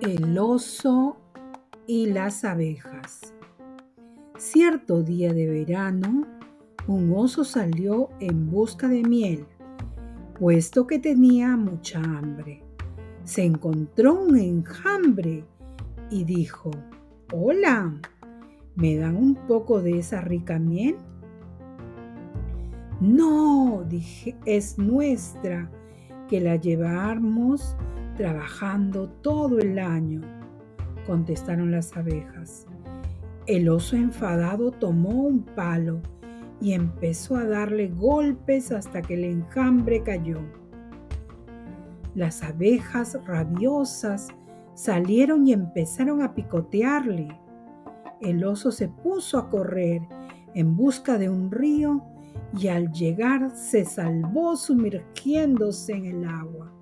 [0.00, 1.18] El oso
[1.86, 3.34] y las abejas.
[4.38, 6.26] Cierto día de verano,
[6.86, 9.44] un oso salió en busca de miel,
[10.38, 12.62] puesto que tenía mucha hambre.
[13.24, 15.44] Se encontró un enjambre
[16.08, 16.70] y dijo,
[17.30, 17.92] Hola,
[18.76, 20.96] ¿me dan un poco de esa rica miel?
[23.02, 25.70] No, dije, es nuestra,
[26.26, 27.76] que la llevamos
[28.20, 30.20] trabajando todo el año,
[31.06, 32.66] contestaron las abejas.
[33.46, 36.02] El oso enfadado tomó un palo
[36.60, 40.38] y empezó a darle golpes hasta que el enjambre cayó.
[42.14, 44.28] Las abejas rabiosas
[44.74, 47.40] salieron y empezaron a picotearle.
[48.20, 50.02] El oso se puso a correr
[50.54, 52.04] en busca de un río
[52.54, 56.79] y al llegar se salvó sumergiéndose en el agua.